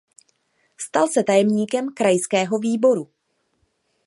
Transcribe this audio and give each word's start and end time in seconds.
Stal 0.77 1.07
se 1.09 1.23
tajemníkem 1.23 1.93
krajského 1.93 2.59
výboru. 2.59 3.09